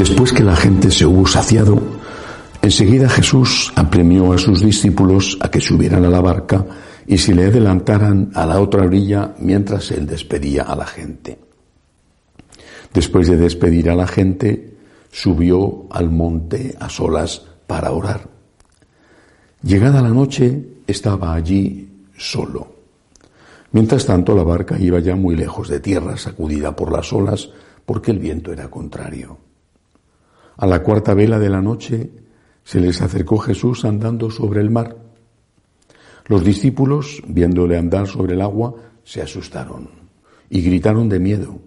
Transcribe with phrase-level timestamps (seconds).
[0.00, 1.78] Después que la gente se hubo saciado,
[2.62, 6.64] enseguida Jesús apremió a sus discípulos a que subieran a la barca
[7.06, 11.38] y se le adelantaran a la otra orilla mientras él despedía a la gente.
[12.94, 14.78] Después de despedir a la gente,
[15.12, 18.26] subió al monte a solas para orar.
[19.62, 22.72] Llegada la noche, estaba allí solo.
[23.72, 27.50] Mientras tanto, la barca iba ya muy lejos de tierra, sacudida por las olas,
[27.84, 29.49] porque el viento era contrario.
[30.60, 32.10] A la cuarta vela de la noche
[32.64, 34.94] se les acercó Jesús andando sobre el mar.
[36.26, 39.88] Los discípulos, viéndole andar sobre el agua, se asustaron
[40.50, 41.58] y gritaron de miedo,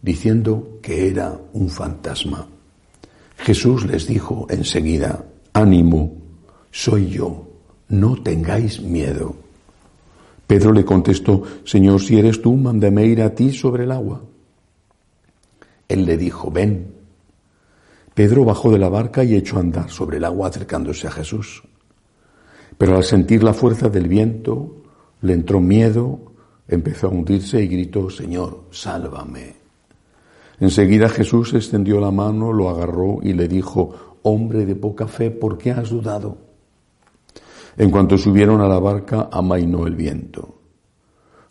[0.00, 2.48] diciendo que era un fantasma.
[3.36, 6.12] Jesús les dijo enseguida, ánimo,
[6.72, 7.48] soy yo,
[7.90, 9.36] no tengáis miedo.
[10.48, 14.20] Pedro le contestó, Señor, si eres tú, mándame ir a ti sobre el agua.
[15.88, 17.01] Él le dijo, ven.
[18.14, 21.62] Pedro bajó de la barca y echó a andar sobre el agua acercándose a Jesús.
[22.76, 24.82] Pero al sentir la fuerza del viento,
[25.22, 26.20] le entró miedo,
[26.68, 29.54] empezó a hundirse y gritó, Señor, sálvame.
[30.60, 35.58] Enseguida Jesús extendió la mano, lo agarró y le dijo, Hombre de poca fe, ¿por
[35.58, 36.38] qué has dudado?
[37.76, 40.58] En cuanto subieron a la barca, amainó el viento.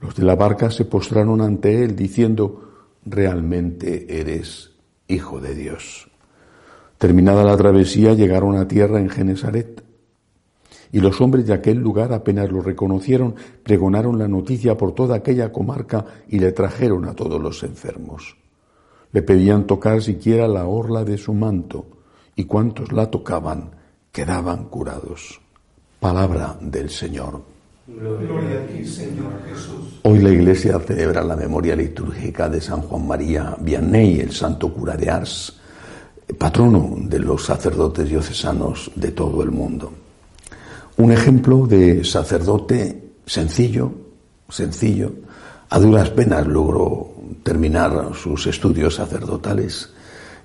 [0.00, 2.62] Los de la barca se postraron ante él, diciendo,
[3.04, 4.72] realmente eres
[5.06, 6.08] hijo de Dios.
[6.98, 9.84] Terminada la travesía, llegaron a tierra en Genesaret.
[10.92, 15.52] Y los hombres de aquel lugar apenas lo reconocieron, pregonaron la noticia por toda aquella
[15.52, 18.36] comarca y le trajeron a todos los enfermos.
[19.12, 21.86] Le pedían tocar siquiera la orla de su manto,
[22.34, 23.70] y cuantos la tocaban
[24.16, 25.40] quedaban curados.
[26.00, 27.42] Palabra del Señor.
[27.86, 30.00] Gloria a ti, Señor Jesús.
[30.02, 34.96] Hoy la Iglesia celebra la memoria litúrgica de San Juan María Vianney, el santo cura
[34.96, 35.60] de Ars,
[36.38, 39.92] patrono de los sacerdotes diocesanos de todo el mundo.
[40.98, 43.92] Un ejemplo de sacerdote sencillo,
[44.48, 45.12] sencillo,
[45.68, 49.90] a duras penas logró terminar sus estudios sacerdotales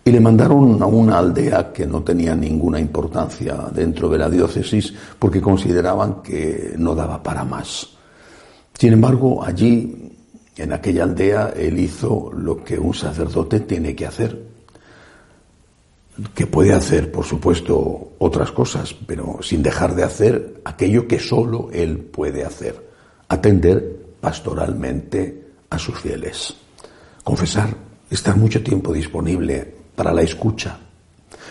[0.04, 4.94] y le mandaron a una aldea que no tenía ninguna importancia dentro de la diócesis
[5.20, 7.88] porque consideraban que no daba para más.
[8.74, 10.12] Sin embargo, allí,
[10.58, 14.51] en aquella aldea, él hizo lo que un sacerdote tiene que hacer,
[16.34, 21.70] que puede hacer, por supuesto, otras cosas, pero sin dejar de hacer aquello que solo
[21.72, 22.90] él puede hacer,
[23.28, 26.56] atender pastoralmente a sus fieles,
[27.24, 27.76] confesar,
[28.10, 30.78] estar mucho tiempo disponible para la escucha,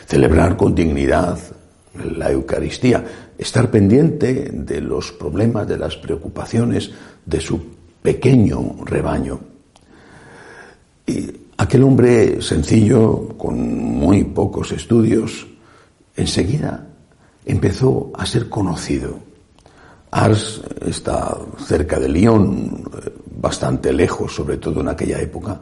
[0.07, 1.39] celebrar con dignidad
[1.95, 6.91] la Eucaristía, estar pendiente de los problemas, de las preocupaciones
[7.25, 7.61] de su
[8.03, 9.41] pequeño rebaño.
[11.61, 15.47] Aquel hombre sencillo, con muy pocos estudios,
[16.17, 16.87] enseguida
[17.45, 19.19] empezó a ser conocido.
[20.11, 22.83] Ars está cerca de Lyon,
[23.37, 25.61] bastante lejos, sobre todo en aquella época,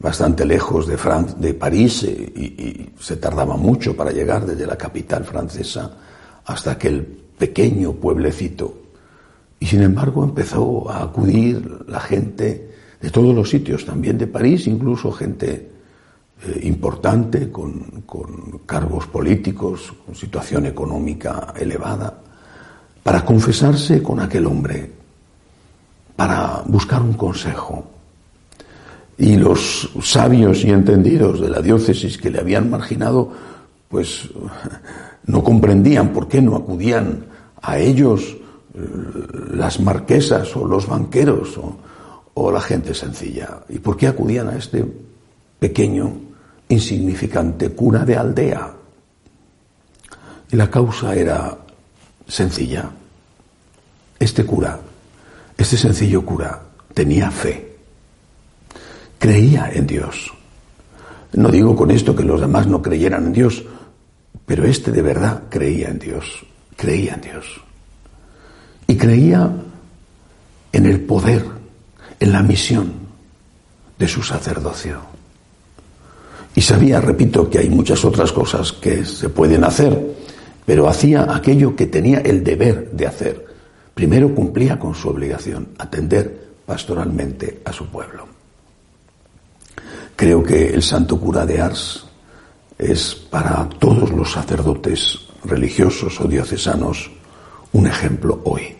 [0.00, 0.98] bastante lejos de,
[1.38, 5.88] de París eh, y, se tardaba mucho para llegar desde la capital francesa
[6.46, 7.04] hasta aquel
[7.38, 8.74] pequeño pueblecito.
[9.60, 12.67] Y sin embargo empezó a acudir la gente
[13.00, 15.70] de todos los sitios, también de París, incluso gente
[16.42, 22.22] eh, importante con, con cargos políticos, con situación económica elevada,
[23.02, 24.90] para confesarse con aquel hombre,
[26.16, 27.84] para buscar un consejo.
[29.16, 33.32] Y los sabios y entendidos de la diócesis que le habían marginado,
[33.88, 34.28] pues
[35.26, 37.24] no comprendían por qué no acudían
[37.62, 38.36] a ellos
[38.74, 38.80] eh,
[39.54, 41.58] las marquesas o los banqueros
[42.40, 43.60] o la gente sencilla.
[43.68, 44.84] ¿Y por qué acudían a este
[45.58, 46.12] pequeño,
[46.68, 48.72] insignificante cura de aldea?
[50.50, 51.56] Y la causa era
[52.26, 52.90] sencilla.
[54.18, 54.78] Este cura,
[55.56, 56.60] este sencillo cura,
[56.94, 57.68] tenía fe
[59.18, 60.32] creía en Dios.
[61.32, 63.64] No digo con esto que los demás no creyeran en Dios,
[64.46, 66.46] pero este de verdad creía en Dios,
[66.76, 67.60] creía en Dios.
[68.86, 69.52] Y creía
[70.72, 71.44] en el poder,
[72.20, 72.92] en la misión
[73.98, 75.00] de su sacerdocio.
[76.54, 80.16] Y sabía, repito, que hay muchas otras cosas que se pueden hacer,
[80.64, 83.46] pero hacía aquello que tenía el deber de hacer.
[83.94, 88.26] Primero cumplía con su obligación, atender pastoralmente a su pueblo.
[90.14, 92.04] Creo que el santo cura de Ars
[92.76, 97.10] es para todos los sacerdotes religiosos o diocesanos
[97.72, 98.74] un ejemplo hoy.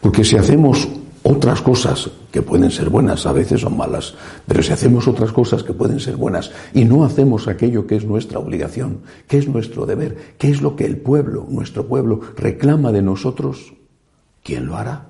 [0.00, 0.88] Porque si hacemos
[1.22, 4.14] otras cosas que pueden ser buenas, a veces son malas,
[4.46, 8.04] pero si hacemos otras cosas que pueden ser buenas y no hacemos aquello que es
[8.04, 12.90] nuestra obligación, que es nuestro deber, que es lo que el pueblo, nuestro pueblo, reclama
[12.90, 13.72] de nosotros,
[14.42, 15.06] ¿quién lo hará?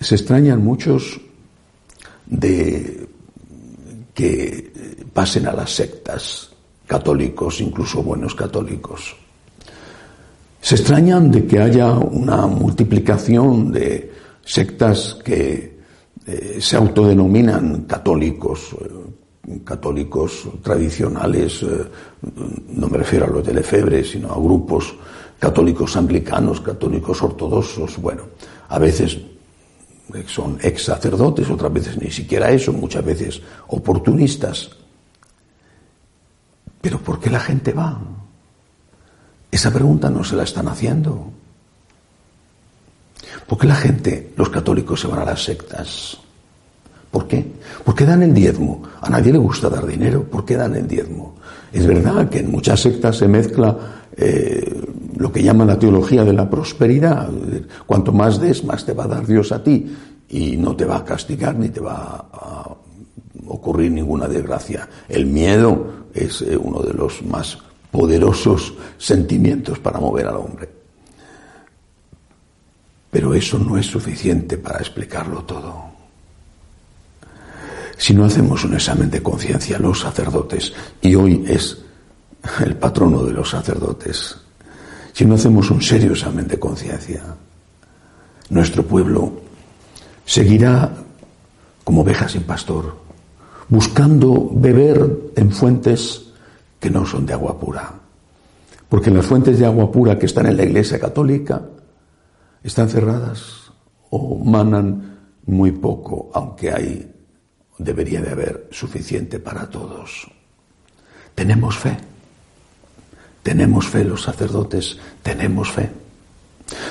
[0.00, 1.20] Se extrañan muchos
[2.26, 3.08] de
[4.14, 6.50] que pasen a las sectas
[6.86, 9.16] católicos, incluso buenos católicos.
[10.72, 14.10] Se extrañan de que haya una multiplicación de
[14.42, 15.82] sectas que
[16.24, 21.66] eh, se autodenominan católicos, eh, católicos tradicionales, eh,
[22.70, 24.94] no me refiero a los de Lefebvre, sino a grupos
[25.38, 28.22] católicos anglicanos, católicos ortodoxos, bueno,
[28.70, 29.18] a veces
[30.26, 34.70] son ex sacerdotes, otras veces ni siquiera eso, muchas veces oportunistas.
[36.80, 38.21] Pero ¿por qué la gente va?
[39.52, 41.30] Esa pregunta no se la están haciendo.
[43.46, 46.16] ¿Por qué la gente, los católicos, se van a las sectas?
[47.10, 47.52] ¿Por qué?
[47.84, 48.82] Porque dan el diezmo.
[49.02, 50.24] A nadie le gusta dar dinero.
[50.24, 51.34] ¿Por qué dan el diezmo?
[51.70, 53.76] Es verdad que en muchas sectas se mezcla
[54.16, 54.80] eh,
[55.18, 57.28] lo que llaman la teología de la prosperidad.
[57.86, 59.94] Cuanto más des, más te va a dar Dios a ti
[60.30, 62.74] y no te va a castigar ni te va a
[63.48, 64.88] ocurrir ninguna desgracia.
[65.10, 67.58] El miedo es eh, uno de los más
[67.92, 70.68] poderosos sentimientos para mover al hombre.
[73.10, 75.92] Pero eso no es suficiente para explicarlo todo.
[77.98, 80.72] Si no hacemos un examen de conciencia los sacerdotes,
[81.02, 81.78] y hoy es
[82.64, 84.36] el patrono de los sacerdotes,
[85.12, 87.22] si no hacemos un serio examen de conciencia,
[88.48, 89.42] nuestro pueblo
[90.24, 90.90] seguirá
[91.84, 92.96] como oveja sin pastor,
[93.68, 96.31] buscando beber en fuentes
[96.82, 97.94] que no son de agua pura.
[98.88, 101.62] Porque las fuentes de agua pura que están en la Iglesia Católica
[102.60, 103.70] están cerradas
[104.10, 107.14] o manan muy poco, aunque hay,
[107.78, 110.26] debería de haber suficiente para todos.
[111.36, 111.96] Tenemos fe.
[113.44, 115.88] Tenemos fe los sacerdotes, tenemos fe.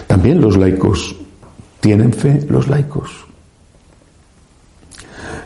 [0.07, 1.17] También los laicos
[1.81, 3.11] tienen fe, los laicos.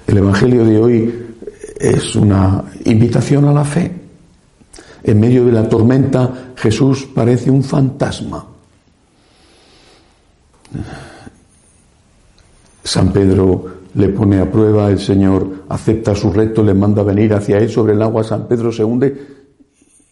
[0.06, 1.36] El Evangelio de hoy
[1.80, 4.05] es una invitación a la fe.
[5.06, 8.44] En medio de la tormenta Jesús parece un fantasma.
[12.84, 17.60] San Pedro le pone a prueba, el Señor acepta su reto, le manda venir hacia
[17.60, 19.28] él sobre el agua, San Pedro se hunde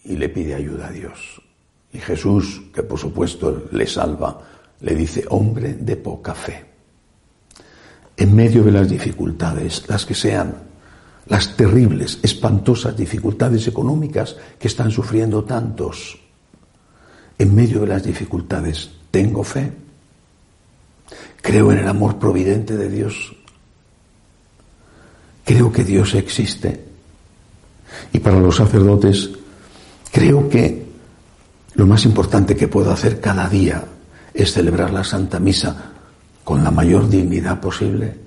[0.05, 1.41] y le pide ayuda a Dios.
[1.91, 4.39] Y Jesús, que por supuesto le salva,
[4.81, 6.65] le dice, hombre de poca fe.
[8.15, 10.53] En medio de las dificultades, las que sean,
[11.27, 16.19] las terribles, espantosas dificultades económicas que están sufriendo tantos.
[17.37, 19.71] En medio de las dificultades, tengo fe.
[21.41, 23.35] Creo en el amor providente de Dios.
[25.45, 26.85] Creo que Dios existe.
[28.11, 29.29] Y para los sacerdotes,
[30.11, 30.85] creo que
[31.75, 33.83] lo más importante que puedo hacer cada día
[34.33, 35.91] es celebrar la Santa Misa
[36.43, 38.22] con la mayor dignidad posible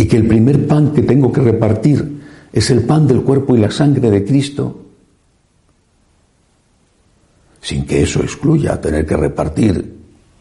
[0.00, 3.60] y que el primer pan que tengo que repartir es el pan del cuerpo y
[3.60, 4.80] la sangre de Cristo,
[7.60, 9.98] sin que eso excluya tener que repartir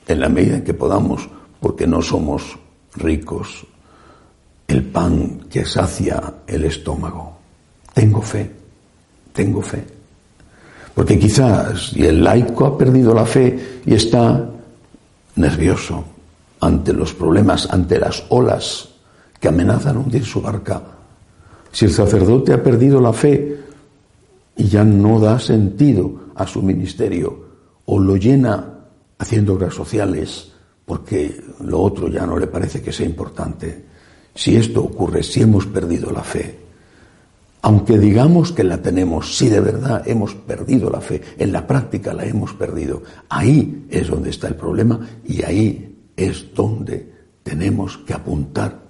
[0.08, 1.28] en la medida en que podamos,
[1.60, 2.58] porque no somos
[2.96, 3.68] ricos,
[4.66, 7.38] el pan que sacia el estómago.
[7.94, 8.50] Tengo fe,
[9.34, 9.84] tengo fe.
[10.96, 14.52] Porque quizás y el laico ha perdido la fe y está
[15.36, 16.06] nervioso
[16.62, 18.90] ante los problemas, ante las olas
[19.40, 20.82] que amenazan hundir su barca.
[21.72, 23.60] Si el sacerdote ha perdido la fe
[24.56, 27.46] y ya no da sentido a su ministerio
[27.86, 28.80] o lo llena
[29.18, 30.52] haciendo obras sociales
[30.86, 33.86] porque lo otro ya no le parece que sea importante,
[34.34, 36.58] si esto ocurre, si hemos perdido la fe,
[37.62, 42.14] aunque digamos que la tenemos, si de verdad hemos perdido la fe, en la práctica
[42.14, 48.14] la hemos perdido, ahí es donde está el problema y ahí es donde tenemos que
[48.14, 48.89] apuntar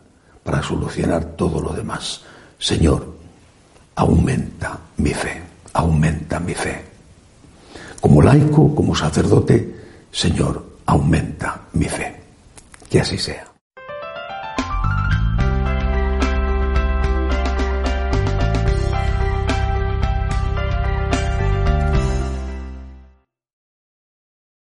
[0.49, 2.21] para solucionar todo lo demás.
[2.57, 3.05] Señor,
[3.93, 6.85] aumenta mi fe, aumenta mi fe.
[8.01, 9.75] Como laico, como sacerdote,
[10.11, 12.19] Señor, aumenta mi fe.
[12.89, 13.48] Que así sea.